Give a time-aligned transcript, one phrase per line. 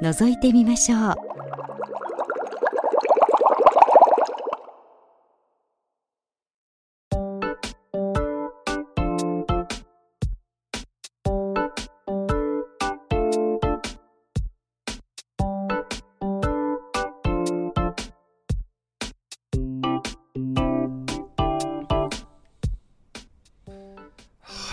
[0.00, 1.29] 覗いてみましょう。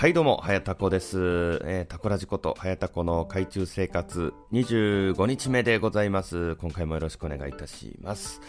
[0.07, 1.59] はいどうも、はやたこです。
[1.65, 6.55] えー、タコラジこと、はやたこの海中生活25日目でございます。
[6.55, 8.39] 今回もよろしくお願いいたします。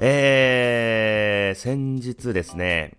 [0.00, 2.94] えー、先日ですね、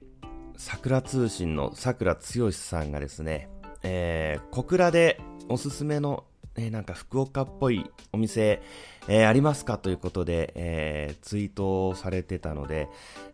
[0.56, 3.50] 桜通信の桜剛さんがですね、
[3.84, 6.24] えー、小倉でおすすめの、
[6.56, 8.62] えー、なんか福岡っぽいお店、
[9.10, 12.88] えー、ありますかということで、えー、ツイートをされてたので、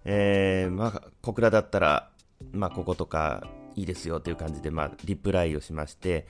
[0.03, 2.09] えー、まあ、小倉だったら、
[2.53, 3.47] まあ、こことか、
[3.77, 6.27] いいですよという感じで、まあ、リプライをしまして、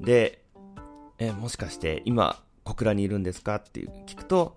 [0.00, 0.42] で、
[1.18, 4.56] えもしかして今、小倉にいるんですかって聞くと、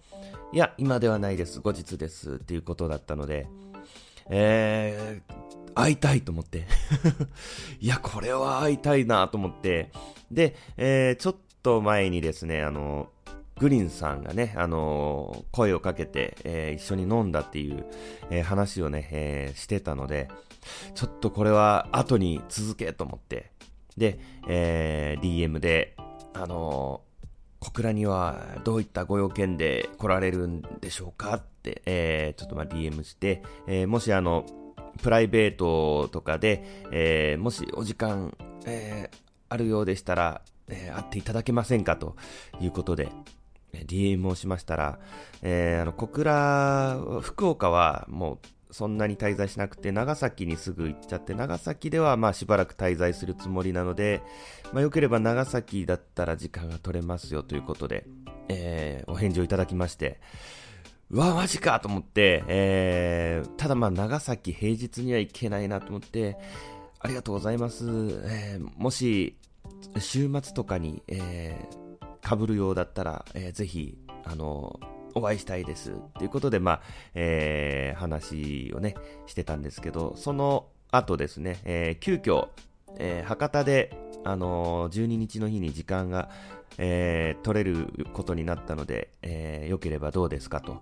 [0.51, 3.47] いや、今ではないです、後日ですっていうことだったので、
[4.29, 6.65] えー、会いたいと思って。
[7.79, 9.91] いや、これは会いたいなと思って。
[10.31, 13.09] で、えー、ちょっと前にですね、あの、
[13.59, 17.85] グリンさんがね、あの声をかけて、えー、一緒に飲んだっていう、
[18.29, 20.29] えー、話をね、え、してたので、
[20.95, 23.51] ちょっとこれは後に続けと思って、
[23.97, 25.95] で、え、DM で、
[26.33, 27.01] あの、
[27.59, 34.45] 小倉にはどういったご用件で来られるんでしょうかって、え、ちょっとま DM して、え、もしあの、
[35.03, 39.11] プライベートとかで、え、もしお時間、え、
[39.49, 42.15] あるようでしたら、え、会っていただけませんかと
[42.61, 43.09] いうことで、
[43.73, 44.99] DM をしましたら、
[45.41, 54.21] えー、あの、小倉、福岡はもうそんなに滞在しなくて、長崎にすぐ行っちゃって、長崎ではまあしばらく滞在するつもりなので、
[54.71, 58.05] まあ良ければ長崎だったら時間が取れますよということで、
[58.47, 60.19] えー、お返事をいただきまして、
[61.09, 66.37] うわ、マジかと思って、えー、ただまあ長崎平日には行けないなと思って、
[66.99, 67.85] ありがとうございます。
[68.25, 69.35] えー、もし、
[69.97, 71.88] 週末とかに、えー、
[72.21, 74.79] 被るようだったら、えー、ぜひ、あの
[75.15, 75.93] お会いしたいです。
[76.17, 76.81] ということで、まあ、
[77.15, 78.95] えー、話をね、
[79.27, 82.47] してたんですけど、その後ですね、えー、急遽、
[82.97, 86.29] えー、博多で、あのー、12日の日に時間が、
[86.77, 90.81] えー、取れることになったので、えー、よければどうですかと、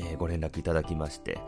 [0.00, 1.40] えー、ご連絡いただきまして、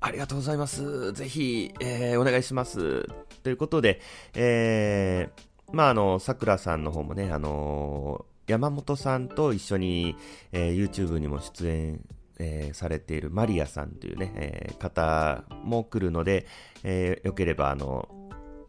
[0.00, 1.12] ありがとうございます。
[1.12, 3.06] ぜひ、えー、お願いします。
[3.42, 4.00] ということで、
[4.34, 10.16] えー、まあ、あの、桜さんの方もね、あのー山本さんと一緒に、
[10.52, 12.00] えー、YouTube にも出演、
[12.38, 16.46] えー、されているマリアさんというね、えー、方も来るので、
[16.82, 18.08] えー、よければ、あの、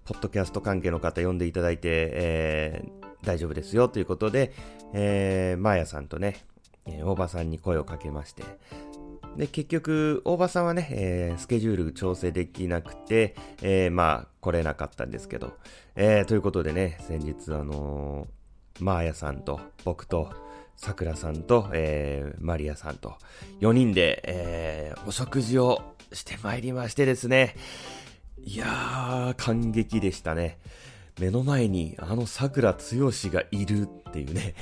[0.05, 4.53] ポッドキャスト関係の方呼んでいただいて、えー、大丈夫ですよということで、
[4.93, 6.37] えー、マーヤさんとね、
[6.85, 8.43] えー、大場さんに声をかけまして、
[9.35, 15.57] で、結局、大場さんはね、えー、スケジュール調整できなくて、えー、まあ、来れなかったんですけど、
[15.95, 18.27] えー、ということでね、先日、あの
[18.79, 20.31] マーヤさんと僕と
[20.75, 23.15] さくらさんと、えー、マリアさんと
[23.61, 25.81] 4人で、えー、お食事を
[26.11, 27.55] してまいりましてですね。
[28.43, 30.59] いやー、感激でしたね。
[31.19, 32.77] 目の前にあの桜剛
[33.11, 34.53] がいるっていうね。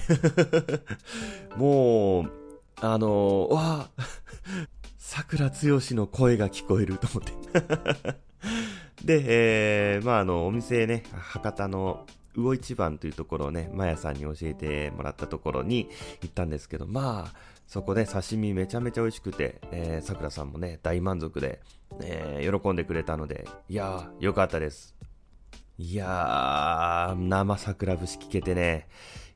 [1.57, 2.31] もう、
[2.79, 5.55] あのー、わー、桜剛
[5.95, 8.13] の声が聞こえると思って
[9.03, 9.23] で、
[9.95, 12.05] えー、まああの、お店ね、博多の
[12.35, 15.89] 魚一番というところをね、マヤさんに教えてもらったところに
[16.21, 17.33] 行ったんですけど、まあ、
[17.67, 21.61] そこで刺身めちゃめちゃ美味しくて、えー、桜さんもね、大満足で、
[22.01, 24.95] えー、喜んでくれたので、いやー、よかったです。
[25.79, 28.87] いやー、生桜節聞けてね、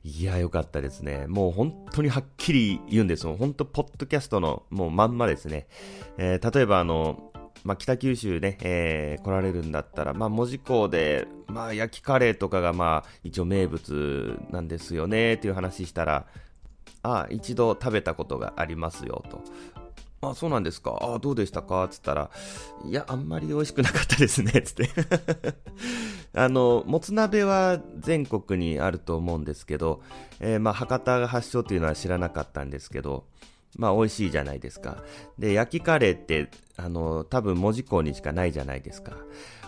[0.04, 1.26] いやー、よかったですね。
[1.26, 3.36] もう本当にはっきり言うんですよ。
[3.36, 5.66] 本当、ポッドキャストのもうまんまですね。
[6.16, 7.27] えー、例えばあの、
[7.68, 16.24] まあ、北九州ね、えー、来られるんだったら、まあ、門司港で、まあ、焼きカレーとかが、まあ、一応名物なんですよね、っていう話したら、
[17.02, 19.42] ああ、一度食べたことがありますよ、と。
[20.22, 20.98] あ、そうなんですか。
[21.02, 22.30] あ、どうでしたかつったら、
[22.86, 24.88] いや、あんまり美味しくなかったですね、つって
[26.32, 30.00] あの、もつ鍋は全国にあると思うんですけど、
[30.40, 33.26] えー、まあ、博多が発祥というのは知らなかったんですけど、
[33.76, 35.02] まあ、美味しいじゃないですか。
[35.38, 39.12] で、焼きカレーって、あの、多分文字工にしかないじゃないですか。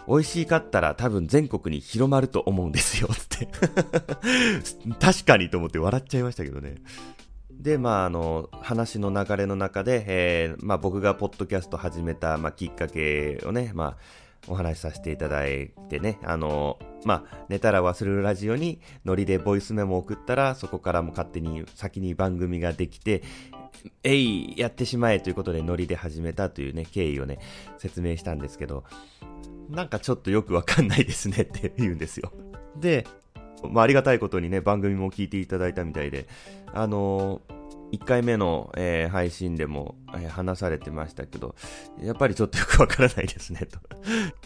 [0.08, 3.49] 美味しいかったら多分全国に広まると思うんですよ、って。
[4.99, 6.76] 確かにと思って笑っちゃいましたけどね。
[7.50, 13.97] で、まあ、あの、話の流れの中で、えー、まあ、僕がポッドキャスト始めた、まあ、きっかけをね、まあ、
[14.49, 23.23] お話しさせていただいてね、あの、まあ、寝たら忘れるラジオにノリでボイスメモを送ったら、そこからも勝手に先に番組ができて、
[24.02, 27.38] えい、やってしまえということでノリで始めたというね、経緯をね、
[27.78, 28.84] 説明したんですけど、
[29.70, 32.32] なんかちょっとよくわかんないですねって言うんですよ。
[32.76, 33.06] で、
[33.68, 36.26] まあ、ありがたいことにね、番組も聞いていただいたみたいで、
[36.72, 41.54] あのー、1回目の、えー、配信でも、えー、話されてましたけど、
[42.00, 43.78] やっぱりちょっとよくわからないですね、と。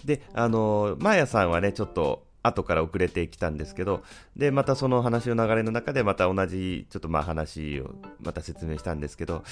[0.05, 4.03] で、あのー、マーヤさんはね、ちょっと、後から遅れてきたんですけど、
[4.37, 9.43] で、またその話の流れの中で、また同じ、ちょっとまあ話を、また説明したんですけど、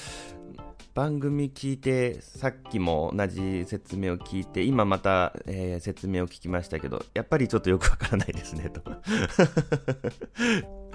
[0.95, 8.83] 番組聞いて、さっきも同じ説明を聞いて、今また、えー、説明を聞きましたけど、やっぱりちょっとよくわからないですね、と。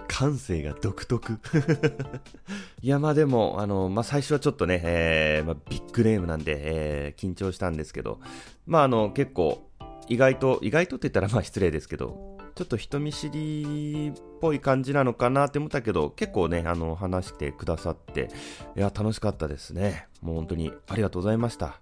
[0.07, 1.33] 感性が独特
[2.81, 8.19] いや、まあでも、あの、まあ最初はちょっとね、えー、まあ、ビッグネームなんで、えー、緊張したんですけど、
[8.65, 9.66] まああの、結構、
[10.09, 18.29] 意外と、意外とって言ったらまあ失礼ですけど、ちょっと人見知りっぽい感じなのかなって思ったけど、結構ね、あの、話してくださって、
[18.75, 20.07] いや、楽しかったですね。
[20.21, 21.79] もう本当にありがとうございました。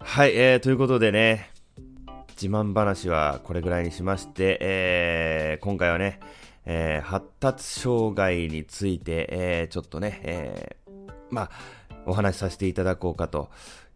[0.00, 1.50] はい、えー、ということでね、
[2.30, 6.20] 自慢話はこれぐらいにしまして、えー、今回はね、
[6.66, 11.50] えー、発達障害について、えー、ちょっとね、えー、まあ、
[12.06, 13.50] お話しさせていただこうかと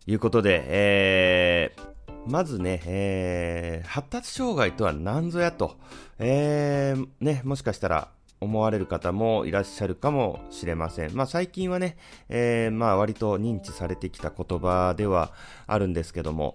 [0.06, 1.82] いうことで、えー、
[2.28, 5.76] まずね、えー、発達障害とは何ぞやと、
[6.18, 8.10] えー、ね、もしかしたら
[8.40, 11.14] 思われる方もいらっしゃるかもしれません。
[11.14, 11.96] まあ最近はね、
[12.28, 15.32] えー、まあ割と認知されてきた言葉では
[15.66, 16.54] あるんですけども、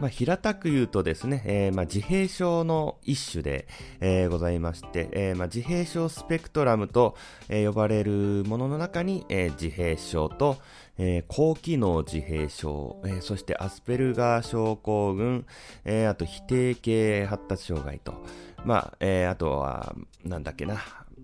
[0.00, 3.66] まあ、平たく言うとですね、えー、まあ、自閉症の一種で、
[4.00, 7.16] えー、ございまして、えー、まあ、自閉症スペクトラムと、
[7.48, 10.58] え呼ばれるものの中に、え自閉症と、
[10.98, 15.46] え高機能自閉症、えそしてアスペルガー症候群、
[15.84, 18.24] えあと否定系発達障害と、
[18.64, 19.94] まあ、えあとは、
[20.24, 20.76] なんだっけな、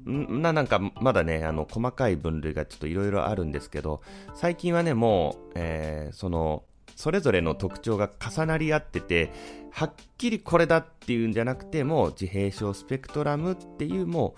[0.05, 4.03] な、なんか、まだね、あの、細かい分類がちょっといろいろあるんですけど、
[4.35, 6.65] 最近はね、もう、え、その、
[6.97, 9.31] それぞれの特徴が重なり合ってて、
[9.71, 14.35] はっきりこれだっていうんじゃなくて、もう自閉症スペクトラムっていうも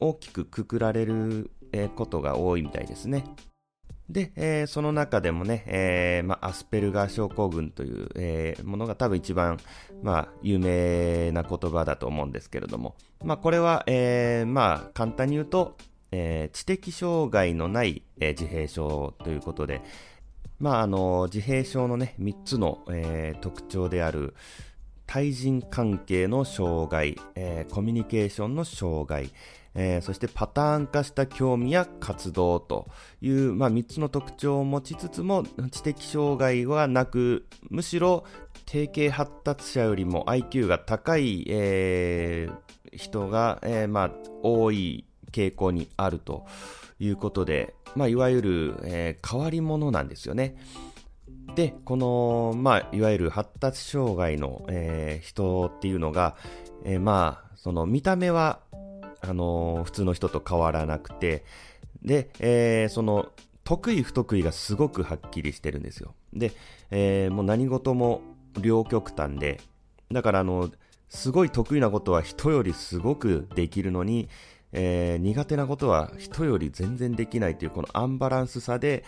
[0.00, 1.50] う大きくくくられる、
[1.96, 3.24] ことが多いみたいですね。
[4.08, 9.58] で、えー、その中でもね、えー、まあ、アスペルガー症候群という、えー、ものが多分一番、
[10.02, 15.76] まあ、有名な言葉だと思うんですけれども、まあ、これは、えまあ、簡単に言うと、
[16.12, 19.80] え知的障害のない、え自閉症ということで、
[20.60, 24.34] まあ、あの、自閉症のね、3つの、えー、特徴である、
[25.06, 29.30] 対人関係の障害、えー、コミュニケーションの障害、
[29.74, 32.88] えー、そしてパターン化した興味や活動と
[33.20, 38.24] いう、まあ、3つの特徴を持ちつつも知的障害はなくむしろ
[38.66, 44.10] 定型発達者よりも IQ が高い、えー、人が、えー、まあ、
[44.42, 46.46] 多い傾向にあると
[46.98, 50.56] いうことで、まあ、いわゆる、え、変わり者なんですよね。
[51.54, 56.36] で、この、まあ、いわゆる発達障害の、えー、人っていうのが、
[56.84, 58.60] えー、まあ、その見た目は、
[59.28, 61.44] あのー、普通の人と変わらなくて、
[62.02, 63.28] で、えー、その、
[63.64, 66.14] 得意不得意がすごくはっきりしてるんですよ。
[66.34, 66.52] で、
[66.90, 68.20] えー、もう何事も
[68.60, 69.60] 両極端で、
[70.12, 70.70] だからあの、
[71.08, 74.28] すごい得意なことは人よりすごくできるのに、
[74.72, 79.04] えー、苦手なことは人より全然できないというこのアンバランスさで、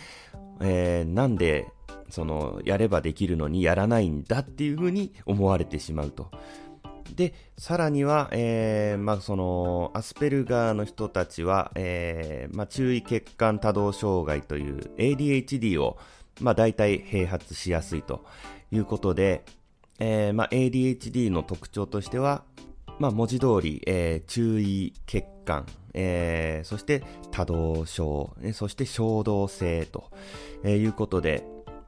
[0.60, 1.66] えー、なんで
[2.08, 6.30] そのやればできるのにやらないんだっていうふうに思われてしまうと。
[7.14, 15.96] で、さらには、えー、まあ、その、アスペルガーの人たちは、えー、まあ、注意欠陥多動障害という ADHD を、
[16.40, 18.24] まあ、大体併発しやすいと
[18.70, 19.44] いうことで、
[19.98, 22.44] えー、まあ、ADHD の特徴としては、
[22.98, 30.10] まあ、文字通り、えー、注意欠陥、えー、そして多動症、そして衝動性と、
[30.64, 31.44] えー、いうことで、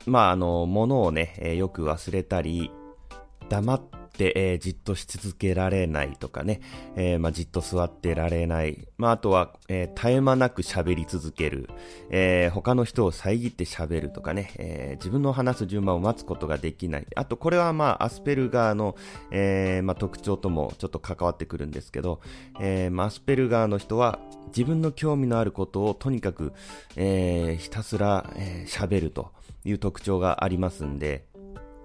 [0.06, 2.70] まあ、あの、ものをね、えー、よく忘れたり、
[3.48, 3.80] 黙っ、
[4.36, 6.60] えー、じっとし続けられないとかね、
[6.96, 8.88] えー、まあ、じっと座ってられない。
[8.96, 11.68] まあ、あとは、えー、絶え間なく喋り続ける。
[12.10, 17.06] え他の人を遮って喋るとかね、え自分の話す順番を待つことができない。
[17.14, 18.96] あと、これはまあ、アスペルガーの、
[19.30, 22.20] えまあ、特徴ともちょっと関わってくるんですけど、
[22.60, 26.52] えまあ、アスペルガーの人は、自分の興味のあることをとにかく、
[26.96, 28.24] えひたすら
[28.66, 29.30] 喋、えー、ると
[29.64, 31.27] いう特徴がありますんで、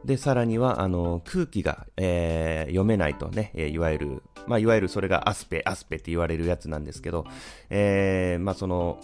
[0.05, 7.25] で、さらには、あの、空気が、えー、読めないとね、えー、いわゆる、まあ、いわゆるそれがアスペ、アスペって言われるやつなんですけど、
[7.69, 8.99] えー、まあ、その、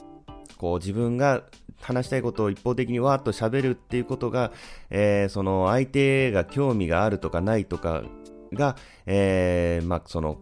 [0.57, 1.43] こう自分が
[1.81, 4.51] 話したいことを一方的にわーっと喋るっていうことが、
[4.89, 8.03] えー、その相手が興味があるとかないとか
[8.51, 8.75] が、
[9.05, 10.37] えー、まあ、その、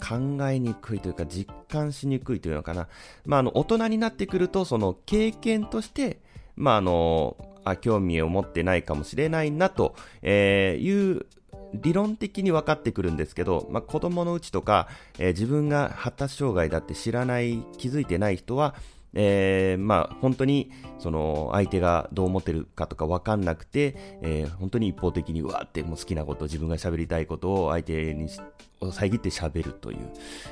[0.00, 2.88] 考えにくいというか実感しにくいというのかな。
[3.24, 6.20] まあ、あの、大人になってくると、その経験として、
[6.56, 7.36] まあ、あの、
[7.76, 11.26] 興味を持ってないかもしれないなと、えいう
[11.74, 18.74] 理論的に分かってくるんですけど、まあ、子供のうちとか、えー、自分が発達障害だって知らない、気づいてない人は、
[19.14, 29.98] えー、まあ、本当に、その、相手がどう思ってるかとか分かんなくて、えー、本当に一方的に、うわーってもう好きなこと、自分が喋りたいことを相手に遮って喋るという、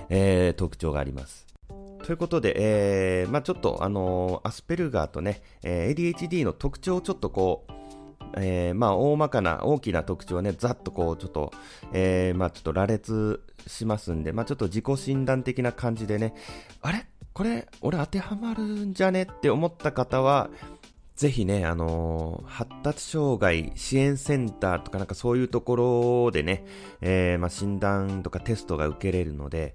[0.08, 1.45] え、特徴があります。
[2.06, 7.72] ということで、えー、まあちょっと、あのー、アスペルガーとね、えー、ADHD の特徴をちょっとこう、
[8.36, 11.52] えー、まあ大まかな大きな特徴をね、ざっとこう、ちょっと、
[11.92, 16.32] えー、まあちょっと羅列しますんで、まあちょっと自己診断的な感じでね、
[16.80, 17.06] あれ？
[17.32, 20.48] これ、俺当てはまるんじゃねって思った方は、
[21.16, 26.64] ぜひね、あのー、発達障害支援センターとかなんかそういうところでね、
[27.00, 29.74] えー、まあ診断とかテストが受けれるので、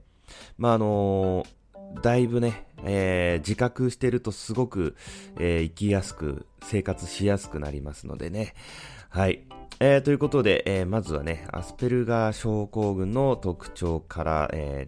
[0.57, 1.60] まああのー
[2.01, 4.95] だいぶね、えー、自覚してるとすごく、
[5.39, 8.53] えー、生きやすく、生活しやすくなりますのでね。
[9.09, 9.43] はい。
[9.79, 14.87] えー、ということで、え、まずはね、アスペルガー症候群の特徴から、え、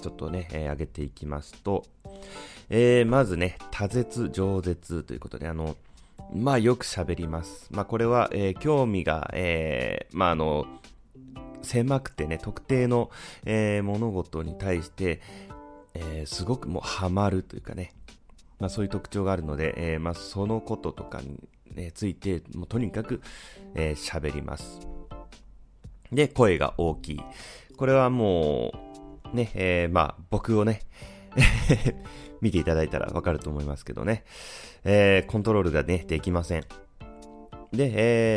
[0.00, 1.84] ちょっとね、えー、上げていきますと、
[2.70, 5.76] え、まずね、多舌、饒舌ということで、あの、
[6.34, 7.68] まあよく喋ります。
[7.70, 10.66] まあこれは、え、興味が、え、まああの、
[11.62, 13.10] 狭くてね、特定の、
[13.44, 15.20] えー、物事に対して、
[15.98, 17.92] えー、すごくもうハマるというかね、
[18.58, 21.38] まあ、そういう特徴があるので、えー、まあ、そのこととかに、
[21.74, 23.20] ね、ついて、もうとにかく
[23.74, 24.80] 喋、えー、ります。
[26.12, 27.20] で、声が大きい。
[27.76, 28.72] これはも
[29.32, 30.82] う、ね、えー、まあ、僕をね、
[32.40, 34.24] 見ていただいたらわかると思いますけどね、
[34.84, 36.64] えー、コントロールがね、できません。
[37.72, 37.92] で、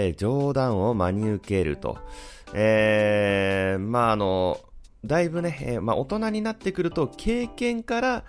[0.06, 1.98] えー、冗談を真に受けると。
[2.54, 4.60] えー、まあ、あの、
[5.06, 8.24] だいぶね、えー、まあ、大人になってくると経験から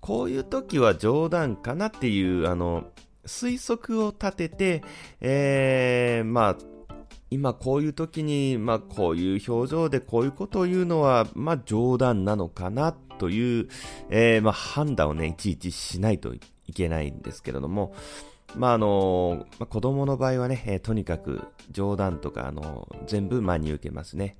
[0.00, 2.84] こういう時は冗談かなっていうあの
[3.26, 4.82] 推測を立てて、
[5.20, 6.56] えー、まあ
[7.30, 13.68] 今こういう時に、まあ、こういう表情でこういうことを言うのは、まあ、冗談なのかなという、
[14.10, 16.40] えー、まあ、判断をね、いちいちしないとい
[16.74, 17.94] けないんですけれども、
[18.56, 24.36] まあ、あの、まあ、子供の場合はね、えー、とにかく冗談とか、あの、全部真に受けますね。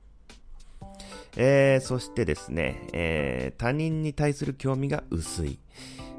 [1.37, 5.59] えー、そしてですね、えー、他人に対する興味が薄い。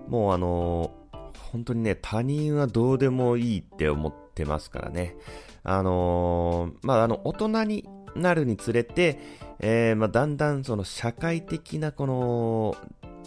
[0.08, 5.16] もうあのー、本当にね、他人はどうでもいいって思ってますからね。
[5.64, 9.20] あのまあ、あの、大人になるにつれて、
[9.60, 12.76] えまあ、だんだんその社会的なこの、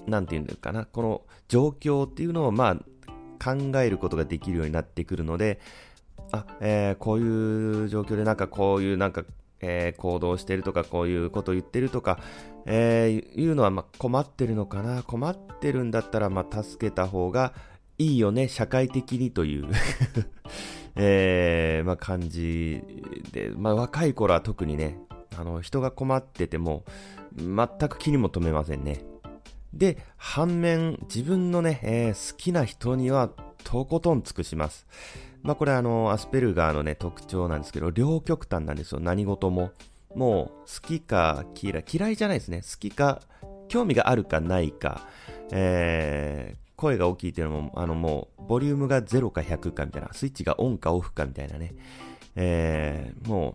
[0.06, 2.76] なんていうんかな、この状況っていうのをまあ、
[3.44, 5.60] 考えることができるようになってくるので、
[6.32, 9.24] あ、えー、こういう状況でなんかこういうなんか
[9.64, 12.18] えー、行動してるとか、こういうこと言ってるとか、
[12.66, 17.54] えー、いうのは、ま困ってるのかな困ってるんだったら、ま助けた方が
[17.98, 19.66] いいよね、社会的にという
[20.96, 22.82] えー、ま感じ
[23.32, 24.98] で、まあ、若い頃は特にね、
[25.36, 26.84] あの、人が困ってても、
[27.36, 29.04] 全く気にも留めませんね。
[29.72, 33.30] で、反面、自分のね、えー、好きな人には、
[33.64, 34.86] とことん尽くします。
[35.44, 39.00] まあこれあの、アスペルガーのね、特徴なんですけど、両極端なんですよ。
[39.00, 39.72] 何事も。
[40.14, 42.62] もう、好きか嫌い、嫌いじゃないですね。
[42.62, 43.20] 好きか、
[43.68, 45.06] 興味があるかないか、
[45.52, 51.74] えー、声が大きいっていうのも、あのもう、ボリュームが0か100かみたいな、スイッチがオンかオフかみたいなね。
[52.36, 53.54] えー、も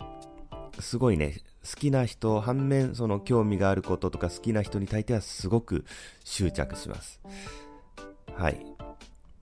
[0.78, 5.86] う、すごいね、好きな人、反面、その興味があることとか好きな人に対してはすごく
[6.24, 7.20] 執着します。
[8.36, 8.79] はい。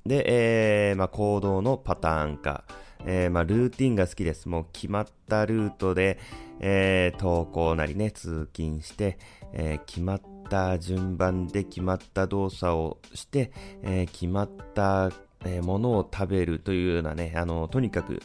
[0.07, 2.63] で、えー、まあ、行動のパターン化。
[3.05, 4.49] えー、まあ、ルーティンが好きです。
[4.49, 6.19] もう決まったルートで、
[6.59, 9.17] えー、登校なりね、通勤して、
[9.53, 13.51] えー、決まった順番で決まった動作をして、
[13.83, 15.11] えー、決まった、
[15.45, 18.21] えー、ものを食べるというようなね、あの、とにかく、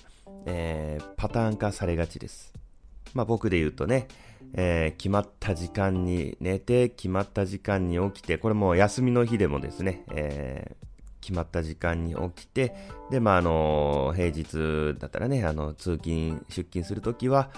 [0.46, 2.52] えー、パターン化されがちです。
[3.14, 4.08] まあ僕で言うとね、
[4.54, 10.86] えー、決まった時間に寝て、決まった時間に起きて、これも休みの日でもですね、えー、
[11.22, 12.74] 決まった時間に起きて、
[13.10, 17.50] で、まあ、あの、平日だったらね、あの、通勤、出勤するときは、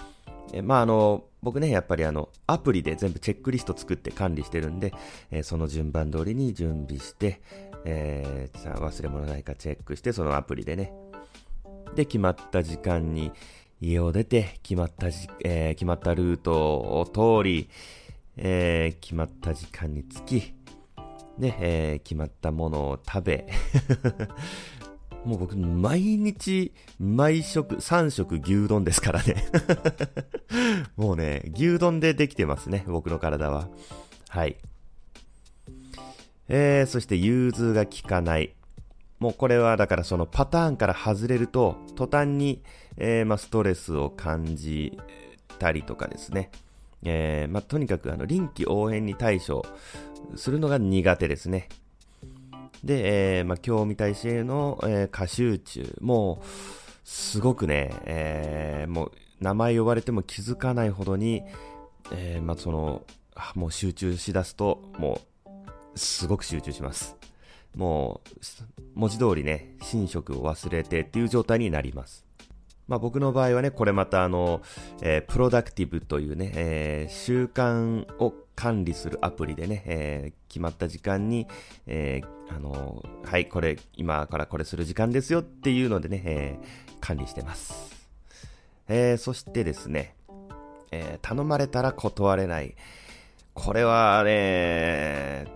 [0.52, 4.92] えまあ、あの、僕ね、やっぱりあの、アプリで全部チェックリスト作って管理してるんで、
[5.30, 7.40] えー、その順番通りに準備して、
[7.84, 10.92] えー、忘れ物ないかチェックして、そのアプリでね。
[11.96, 13.32] で、決まった時間に
[13.80, 17.68] 家を出て、決まったじ、えー、決まったルートを通り、
[18.36, 20.54] えー、決まった時間に着き、
[21.38, 23.46] で、えー、決まったものを食べ、
[25.24, 29.36] もう僕、毎日、毎食、3食牛丼ですからね
[30.96, 33.68] もうね、牛丼でできてますね、僕の体は。
[34.28, 34.56] はい。
[36.48, 38.54] えー、そして融通が効かない。
[39.18, 42.62] もうこれはだからそのパターンから外れると、途端に、
[42.98, 44.98] えー、まあ、ストレスを感じ
[45.58, 46.50] たりとかですね。
[47.02, 49.64] えー、まあ、とにかくあの臨機応変に対処
[50.36, 51.68] するのが苦手ですね。
[52.82, 55.96] で、えー、まあ、興味対象の、えー、過集中。
[56.00, 56.46] もう、
[57.04, 61.42] すごくね、えー、もう、名前呼ばれても気づかないほどに、
[62.12, 63.02] えー、まあ、その、
[63.54, 67.16] もう集中しだすと、もう、すごく集中します。
[67.74, 72.24] もう、文字通りね、寝食を忘れてっていう状態になります。
[72.86, 74.60] まあ僕の場合はね、これまたあの、
[75.02, 81.46] えー、プロダクティブというね、えー、習慣を管理するアプリでね、えー、決まった時間に、
[81.86, 87.90] えー、あの、はい、これ、今からこれする時間ですよっていうのでね、えー、管理してます。
[88.88, 90.14] えー、そしてですね、
[90.90, 92.76] えー、頼まれたら断れない。
[93.54, 95.46] これはね、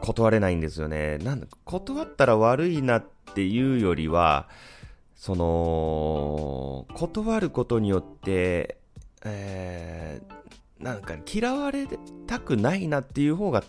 [0.00, 1.18] 断れないんですよね。
[1.18, 4.48] なん、断ったら悪いなっていうよりは、
[5.22, 8.78] その、断ることによって、
[9.24, 11.86] えー、なんか嫌われ
[12.26, 13.62] たくないなっていう方が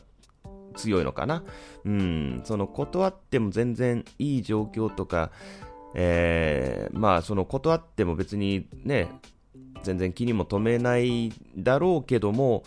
[0.75, 1.43] 強いのかな。
[1.85, 5.29] うん、その断っても全然いい状況とか、
[5.93, 9.11] えー、まあその断っても別にね、
[9.83, 12.63] 全然気にも留めないだろうけども、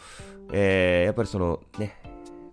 [0.53, 2.01] えー、やっぱりそのね、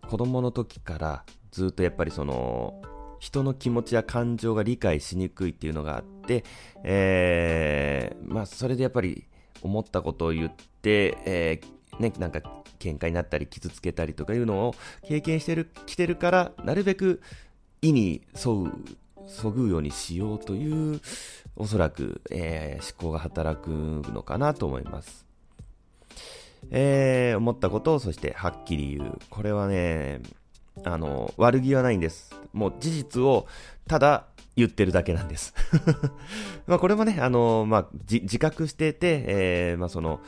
[0.10, 2.82] 子供の時からずっとやっぱりその、
[3.24, 6.44] 人の気持ちや感情が理解しにくいっていうのがあって、
[6.84, 9.30] えー、まあ、それでやっぱり
[9.62, 12.42] 思ったことを言って、えー、ね、なんか
[12.80, 14.76] 喧嘩になったり傷つけたりとかいうのを
[15.08, 17.22] 経験してる、してるから、なるべく
[17.82, 18.74] 意に沿う、
[19.26, 21.00] そぐうようにしようという、
[21.56, 25.26] おそらく、えー、思考が働くのかなと思います。
[26.72, 29.20] えー、思ったことをそしてはっきり言う。
[29.30, 30.20] これはね、
[30.84, 32.36] あの、悪気はないんです。
[32.54, 33.48] もう事実を
[33.88, 35.54] ただ言ってるだけなんです。
[36.68, 40.20] まあこれもね、あの、まあ、自覚してて、えー、まあその、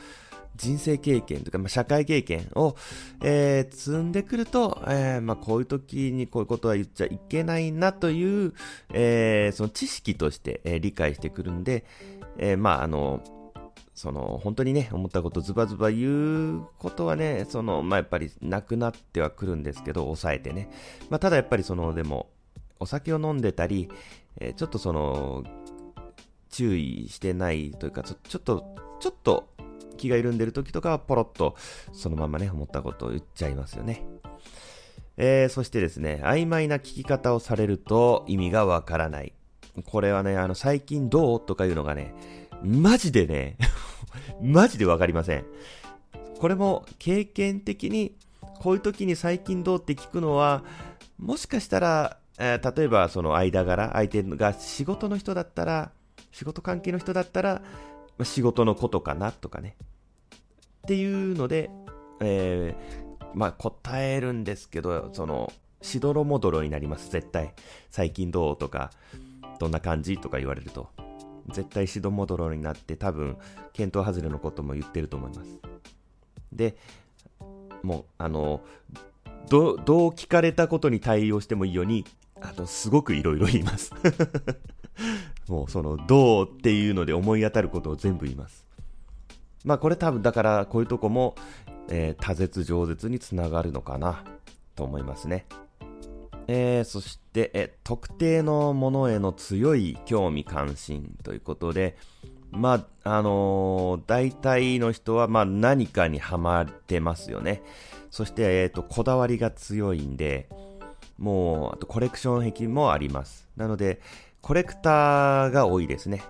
[0.56, 2.76] 人生経験とか、まあ、社会経験を、
[3.22, 8.54] えー、積んでくると、えー、まあ、こういう時にこういうことは言っちゃいけないなという、
[8.92, 11.84] えー、その知識として、え、理解してくるんで、
[12.38, 13.22] え、まあ、あの、
[13.96, 20.70] その、本当にね、思ったことズバズバ言うことはね、その、まあ、やっぱりなくなってはくるんですけど、抑えてね。
[21.08, 22.28] まあ、ただやっぱりその、でも、
[22.78, 23.88] お酒を飲んでたり、
[24.38, 25.44] えー、ちょっとその、
[26.50, 29.48] 注意してないというか、ちょちょっと、ちょっと
[29.96, 31.56] 気が緩んでる時とかはポロッと
[31.92, 34.06] そのままね、思ったことを言っちゃいますよね。
[35.16, 39.32] えー、そしてですね、曖昧な聞き方をされると意味がわからない。
[39.86, 42.14] これはね、あの、最近どうとかいうのがね、
[42.62, 43.56] マジでね
[44.40, 45.44] マジでわかりません。
[46.38, 48.14] これも経験的に、
[48.60, 50.62] こういう時に最近どうって聞くのは、
[51.18, 55.92] もしかしたら、えー、例えばその間柄、相手が仕事の人だったら、
[56.32, 57.62] 仕事関係の人だったら、
[58.18, 59.76] ま、仕事のことかなとかね。
[59.80, 61.70] っていうので、
[62.20, 67.54] えー、まあ答えるんですけど、その、しどろもどろになります、絶対。
[67.90, 68.90] 最近どうとか、
[69.58, 70.90] どんな感じとか言われると。
[71.52, 73.36] 絶対しどもどろになって多分
[73.72, 75.58] 検討外れのことも言ってると思います。
[76.52, 76.76] で
[77.82, 78.62] もうあの
[79.48, 82.04] どどう聞かれたことに対応してもいいように
[82.40, 83.92] あのすごくいろいろ言います。
[85.48, 88.66] もうそのどうっていうので思い当たることを全部言います。
[89.64, 91.36] まあこれ多分だからこういうとこも、
[91.88, 94.24] えー、多絶饒舌につながるのかな
[94.74, 95.46] と思いますね。
[96.48, 101.96] えー、そして、え特定のものへの強い興味関心ということで、
[102.50, 107.62] まあ、あのー、大体の人は、まあ、何かにハマってますよね。
[108.10, 110.48] そして、えっ、ー、と、こだわりが強いんで、
[111.18, 113.48] もう、あとコレクション癖もあります。
[113.56, 114.00] なので、
[114.40, 116.22] コレクターが多いですね。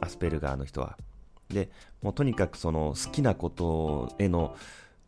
[0.00, 0.98] アスペルガーの人は。
[1.48, 1.70] で、
[2.02, 4.56] もうとにかくその好きなことへの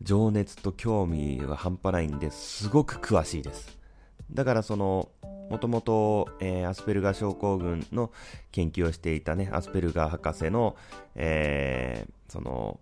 [0.01, 3.82] 情熱と興味は半端ないんですごく詳しいです。
[4.31, 5.09] だからその、
[5.49, 8.11] もともと、えー、アスペルガー症候群の
[8.51, 10.75] 研究をしていたね、アスペルガー博士の、
[11.15, 12.79] えー、その、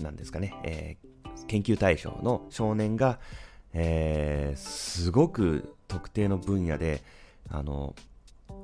[0.00, 3.18] なんですかね、えー、研究対象の少年が、
[3.72, 7.02] えー、すごく特定の分野で、
[7.50, 7.94] あの、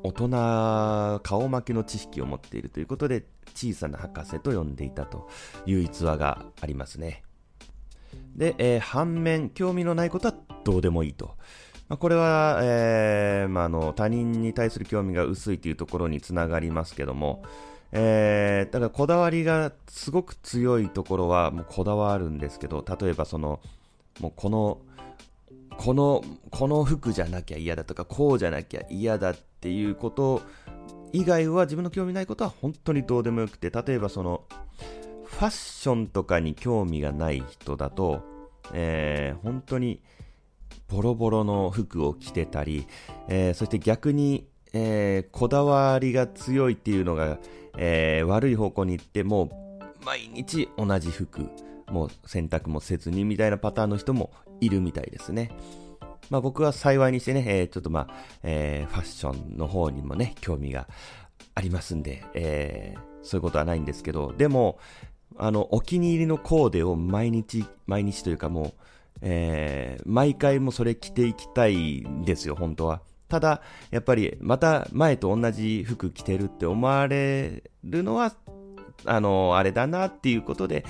[0.03, 5.29] 大人顔負けの知識を持っているということで、小さな博士と呼んでいたと
[5.67, 7.25] いう逸話がありますね。
[8.35, 11.37] で、えー、反面、興味のないことはどうでもいいと。
[11.91, 17.43] まあ、これは、えーまあ、の他人に対する興味が薄いというところにつながりますけども、
[17.91, 23.59] えー、だからこだわりがすごく強いところはもうこだわるんですけど、例えばその、
[24.21, 24.79] もうこの、
[25.79, 30.43] この、この服じゃなきゃ嫌だとか、こうじゃなきゃ嫌だっていうこと
[31.13, 34.45] 以外は自分の興味ないことは本当にどうでもよくて、例えばその、
[35.25, 38.23] ファッションとかに興味がない人だと、
[38.73, 40.01] えー、本当に
[40.89, 42.87] ボロボロの服を着てたり、
[43.29, 47.39] えー、そして逆に、えー、こだわりが強いっていうのが、
[47.77, 51.49] えー、悪い方向に行ってもう毎日同じ服、
[51.91, 54.31] もう洗濯もせずにみたいなパターンの人も
[54.61, 55.51] いるみたいですね。
[56.31, 58.09] まあ僕は幸いにしてね、えー、ちょっとまあ、
[58.43, 60.89] えー、ファッションの方にもね、興味が
[61.55, 64.79] ありますんで、えー、そういうことはないんですけど、でも、
[65.37, 68.73] あの、お気に入りのコーデを毎日、毎日というかもう、
[69.23, 73.03] えー、毎回もそれ着ていきたいんですよ、本当は。
[73.29, 78.35] ただ、やっぱり、また前と同じ服着てるって思われるのは、
[79.05, 80.85] あの、あれだなっていうことで、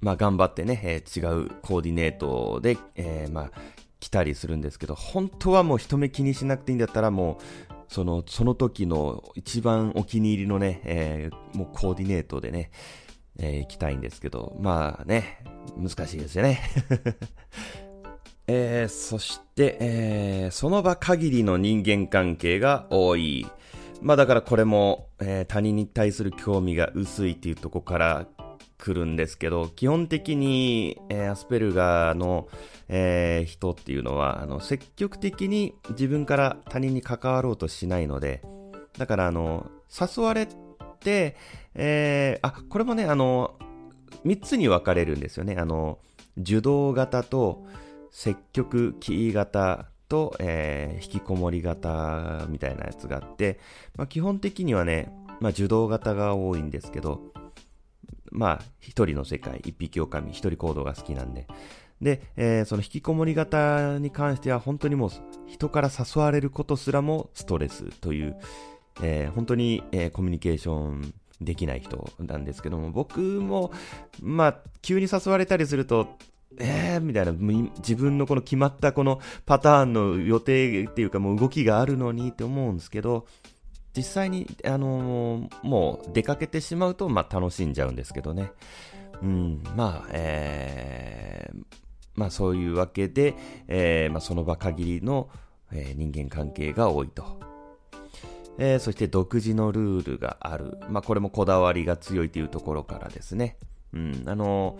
[0.00, 3.50] まあ頑張ってね、えー、違うコーディネートで、えー、まあ、
[4.00, 12.70] 着たりするんですけど、本当はもう人目気にしなくていいんだったらもう、その、その時の一番お気に入りのね、えー、もうコーディネートでね、
[13.38, 15.44] えー、行きたいんですけど、まあね、
[15.76, 16.60] 難しいですよね。
[18.50, 23.46] えー、そして、えー、その場限りの人間関係が多い。
[24.00, 28.26] まあだからこれも、えー、他人に対する興味が薄いっていうとこから
[28.78, 32.48] 来るんですけど、基本的に、えー、アスペルガーの、
[32.88, 38.40] えー、人っていうのは、あの、積極的に自分から他人に関わろうとしないので、
[38.96, 40.48] だからあの、誘われ
[40.98, 41.36] て、
[41.74, 43.56] えー、あ、これもね、あの、
[44.24, 45.56] 3つに分かれるんですよね。
[45.58, 45.98] あの、
[46.36, 47.66] 受動型と
[48.10, 53.58] 積極キー型と、えー、引きこもり型みたいなやつがあって、
[53.96, 57.32] まあ、基本的にはね、まあ、受動型が多いんですけど、
[58.30, 61.46] まあ、一人の世界、一匹狼、一人行動が好きなんで。
[62.00, 65.10] で、えー、その引きこもり型に関しては本当にもう
[65.46, 68.36] 人から誘われることすらもストレスという、
[69.02, 73.72] えー、本当に、えー、コミュニケーションできない人なんですけども、僕も、
[74.20, 76.08] まあ、急に誘われたりすると、
[76.58, 83.26] えー、みたいな、自分のこの決まったこのパターンの予定っていうかもう動きがあるのにって思うんですけど、
[83.96, 88.52] 実際に、あのー、もう出かけてしまうと、まあ楽しんじゃうんですけどね。
[89.22, 91.64] うん、まあ、えー、
[92.14, 93.34] まあそういうわけで、
[93.66, 95.28] えー、まあその場限りの、
[95.72, 97.47] えー、人間関係が多いと。
[98.58, 100.78] えー、そして独自のルールがある。
[100.90, 103.56] まあ、これもこだわりが強いというところからですね。
[103.94, 104.78] うん、あの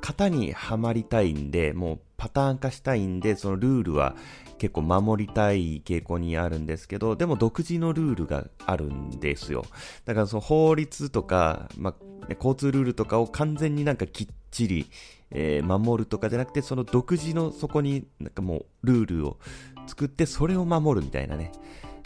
[0.00, 4.16] 型にはまりたいんで、もうパターン化したいんで、そのルールは
[4.58, 9.64] 結構守りたい傾向にあるんですけど、でも独自のルールがあるんですよ。
[10.04, 11.94] だからその法律とか、まあ、
[12.34, 14.86] 交通ルールとかを完全になんかきっちり、
[15.30, 19.38] えー、守るとかじゃなくて、その独自のそこになんかもうルールを
[19.86, 21.52] 作ってそれを守るみたいなね。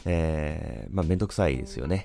[0.04, 2.04] えー、まあめんどくさいですよね。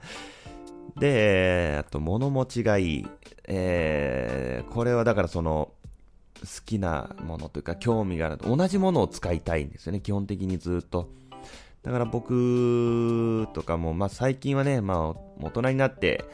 [0.98, 3.06] で、あと物持ちがいい。
[3.46, 5.72] えー、これはだからその、
[6.40, 11.10] 好きなものというか興味がある同じものを使いたいんですよね、基本的にずっと。
[11.82, 16.24] だから僕とかも、まあ最近はね、まあ大人になって、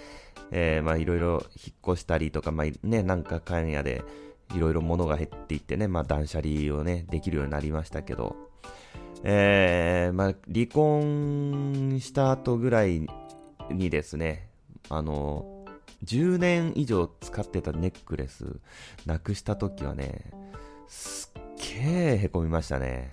[0.51, 4.03] えー、まあいろいろ引っ越したりとか、まあね、なんかかんやで、
[4.55, 8.37] いろいろ物が減っていってね、まあ断捨離をね、できるようになりましたけど、
[9.29, 13.09] えー、まあ、離婚した後ぐらい
[13.73, 14.49] にですね、
[14.89, 15.65] あの、
[16.05, 18.61] 10年以上使ってたネックレス、
[19.05, 20.31] なくした時はね、
[20.87, 23.11] すっげー凹みましたね。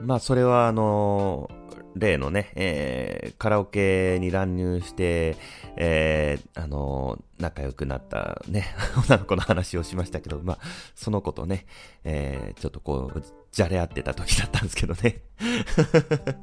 [0.00, 1.50] まあ、それはあの、
[1.96, 5.36] 例のね、えー、カラオケに乱入して、
[5.76, 8.66] えー、あのー、仲良くなったね、
[9.08, 10.58] 女の子の話をしましたけど、まあ、
[10.94, 11.66] その子とね、
[12.04, 15.22] えー、ちょっとこう、じゃれ合ってた時だったんですけどね。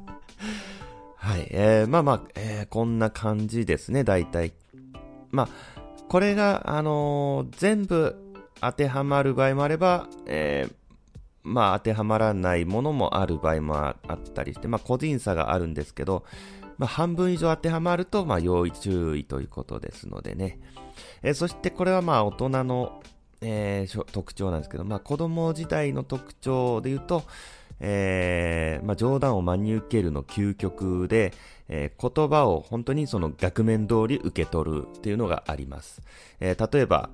[1.16, 4.52] はい、えー、まあまあ、えー、こんな感じですね、大体。
[5.30, 5.48] まあ、
[6.08, 8.16] これが、あのー、全部
[8.60, 10.74] 当てはまる場合もあれば、えー、
[11.44, 16.24] まあ、当てはまらないものもある場合もあったりして、まあ、個人差があるんですけど、
[16.78, 20.58] まあ、半分以上当てはまると、まあ、要注意ということですのでね。
[21.22, 23.02] えー、そしてこれはまあ、大人の、
[23.42, 27.24] えー、特徴なんですけど、まあ、子供時代の特徴で言うと、
[27.80, 31.34] えー、まあ、冗談を真に受けるの究極で、
[31.68, 36.00] えー、言葉を本当にその額面通り受け取るっていうのがあります。
[36.40, 37.10] えー、例えば、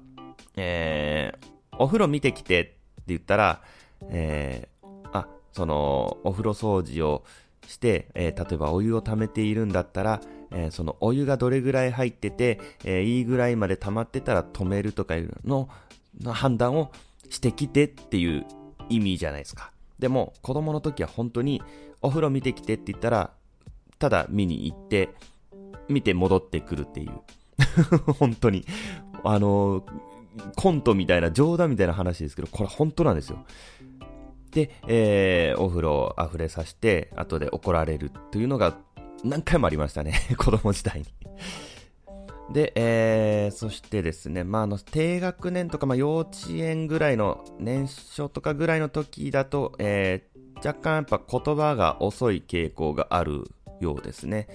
[0.56, 2.74] えー、お風呂見てきてって
[3.08, 3.62] 言ったら、
[4.08, 7.24] えー、あ、その、お風呂掃除を
[7.66, 15.68] して、えー、例えばお湯を溜めているんだったら、えー、そのお湯がどれぐらい入ってて、えー、いいぐらいまで溜まってたら止めるとかいうの
[16.20, 16.90] の判断を
[17.28, 18.44] してきてっていう
[18.88, 19.70] 意味じゃないですか。
[19.98, 21.62] でも、子供の時は本当に、
[22.02, 23.30] お風呂見てきてって言ったら、
[23.98, 25.10] ただ見に行って、
[25.88, 27.12] 見て戻ってくるっていう。
[28.18, 28.64] 本当に。
[29.22, 29.84] あの、
[30.56, 33.44] コントみたいな、冗談みたいな話ですけど、これ本当なんですよ。
[34.50, 38.76] で、えー、お風呂を溢れさせて、後で怒られるというのが
[39.24, 40.14] 何回もありましたね。
[40.36, 41.06] 子供時代に。
[42.52, 53.44] で、えー、そしてですね、まあ、あの、低学年とか、まあ、幼稚園ぐらいの、年少とかぐらいの時だと、えー、若干やっぱ言葉が遅い傾向がある
[53.80, 54.48] ようですね。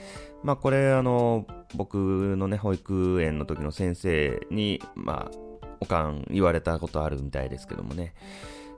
[0.44, 5.38] まあ、これ、あの、僕のね、保育園の時の先生に、まあ、
[5.80, 8.14] おかん言われたことあるみたいですけどもね。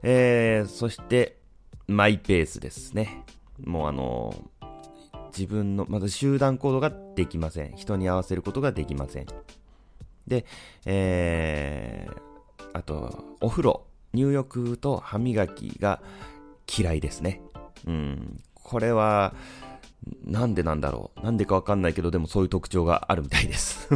[0.03, 1.37] えー、そして、
[1.87, 3.23] マイペースですね。
[3.63, 4.35] もうあの
[5.35, 7.75] 自分の、まず集団行動ができません。
[7.75, 9.25] 人に合わせることができません。
[10.27, 10.45] で、
[10.85, 16.01] えー、あと、お風呂、入浴と歯磨きが
[16.77, 17.41] 嫌いですね。
[17.85, 19.33] うん、これは、
[20.25, 21.21] なんでなんだろう。
[21.21, 23.89] なんでかわかんないけど、でもそういう特徴があるみたいです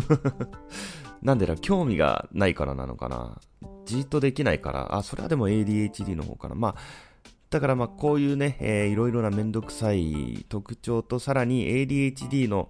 [1.21, 3.39] なんでだ、興味がないからなのかな。
[3.85, 6.55] じっとできないから、あ、それはでも ADHD の方かな。
[6.55, 6.75] まあ、
[7.51, 12.69] だからまあこういうね、えー、いろいろなめんどくさい特徴とさらに ADHD の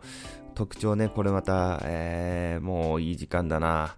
[0.56, 3.96] 特徴ね、これまた、えー、もういい時間だな。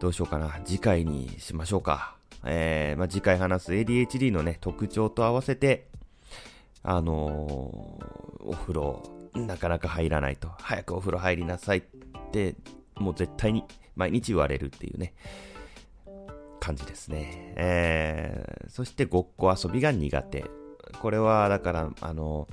[0.00, 0.58] どうしようかな。
[0.64, 2.16] 次回にしましょうか。
[2.44, 5.86] えー、まあ、次回話す ADHD のね、特徴と合わせて、
[6.82, 9.02] あのー、お風呂、
[9.34, 10.50] なかなか入らないと。
[10.58, 11.82] 早くお風呂入りなさいっ
[12.32, 12.54] て、
[12.96, 15.14] もう絶対に毎日言われるっていうね。
[16.60, 17.54] 感じですね。
[17.56, 20.44] えー、そしてごっこ遊びが苦手。
[21.00, 22.48] これは、だから、あの、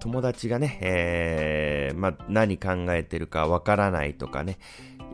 [0.00, 4.58] 友達がね、えー、まあ、何考えてるかわからないとかね、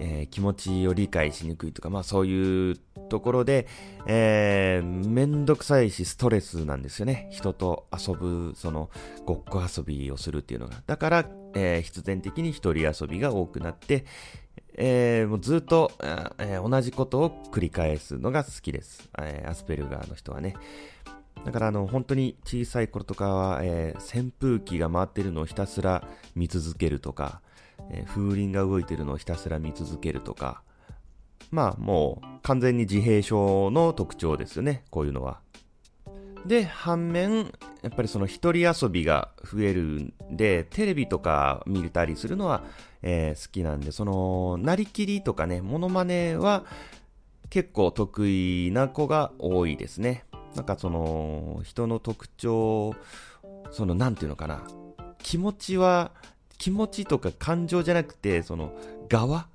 [0.05, 2.77] えー、気持ちを理解しにくいとか、まあそういう
[3.09, 3.69] ところで、
[4.07, 7.29] えー、めんどくさいしストレスなんですよね。
[7.31, 8.91] 人と遊ぶ、その、
[9.25, 10.83] ごっこ遊びをするっていうのが。
[10.89, 14.05] だから、えー、必然的に一人遊びが多くなって、
[14.75, 15.93] えー、もうずっと、
[16.39, 19.09] えー、同じことを繰り返すのが好きです。
[19.21, 20.57] えー、アスペルガーの人はね。
[21.45, 27.41] だからあの、本当に小さい頃とかは、えー、扇風機が回ってるのをひたすら見続けるとか、
[28.07, 30.63] 風鈴が動いてるのをひたすら見続けるとか、
[31.51, 35.41] まあもう完全に自閉症の特徴ですよね、こういうのは。
[36.47, 37.53] で、反面、
[37.83, 42.65] やっぱりその一人遊びが増えるんで、テレビとか見れたりするのは、
[43.03, 46.65] えー、好きなんで、その、なりきりとかね、モノマネは
[47.51, 50.25] 結構得意な子が多いですね。
[50.57, 52.95] なんかその、人の特徴、
[53.71, 54.65] その、なんていうのかな。
[55.19, 56.11] 気持ちは、
[56.63, 58.73] 気持ちとか感情じゃなくて、その、
[59.09, 59.49] 側？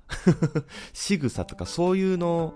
[0.92, 2.52] 仕草とかそういうの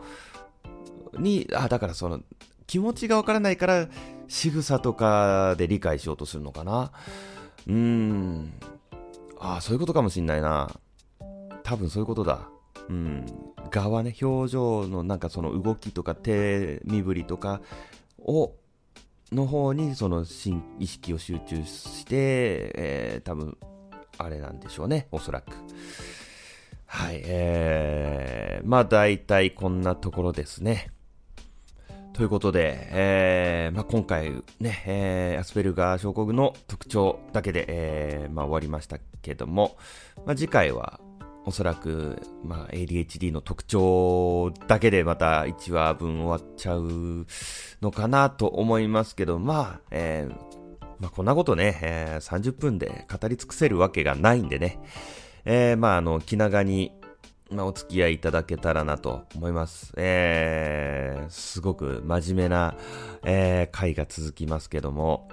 [1.18, 2.20] に、あ、だからその、
[2.66, 3.88] 気持ちがわからないから、
[4.28, 6.92] 仕草とかで理解しようとするのかな？
[7.66, 8.52] うーん。
[9.38, 10.70] ああ、そういうことかもしんないな。
[11.62, 12.50] 多分そういうことだ。
[12.90, 13.24] うん。
[13.70, 17.62] 側ね、表情のなんかその動きとか手身振りとか
[18.18, 18.52] を、
[19.32, 20.26] の方にその
[20.78, 23.56] 意識を集中して、えー、多分、
[24.24, 25.52] あれなんでしょうね、おそらく。
[26.86, 30.90] はい、えー、まあ大体こんなところですね。
[32.12, 39.76] ということで、えーまあ、今回ね、えー、アスペルガー症候群の特徴だけで、えーまあ、終わりましたけども、
[40.26, 41.00] まあ、次回は
[41.44, 47.26] おそらく、まあ、ADHD の特徴だけでまた1話分終わっちゃう
[47.80, 50.51] のかなと思いますけど、まあ、えー、
[51.02, 54.78] まあ、こんなことね、えー、30分で語り尽くせるわけがないんでね、
[55.44, 56.92] えー、まあ、あの、気長に
[57.50, 59.92] まあ、お付き合いいただけたらなと思います。
[59.96, 62.76] えー、すごく真面目な、
[63.24, 65.28] えー、回が続きますけども、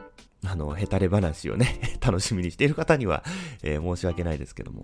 [0.45, 3.23] あの、ヘタレ話をね、 楽しみにしている方には、
[3.63, 4.83] えー、申し訳ないですけども。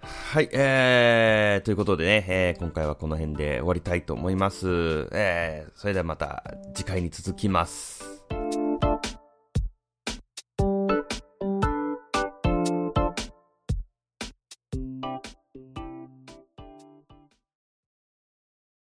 [0.00, 5.08] はい、えー、ということでね、えー、今回はこの辺で終わりたいと思います。
[5.12, 7.95] えー、それではまた次回に続きます。